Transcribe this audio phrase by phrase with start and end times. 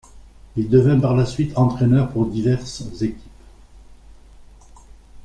[0.57, 3.19] Il devint par la suite entraîneur pour diverses équipes.